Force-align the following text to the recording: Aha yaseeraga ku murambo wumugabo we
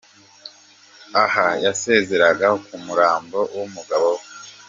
Aha 1.23 1.45
yaseeraga 1.63 2.47
ku 2.65 2.75
murambo 2.85 3.39
wumugabo 3.55 4.09
we 4.17 4.23